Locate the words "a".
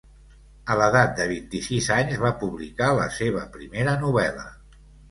0.71-0.77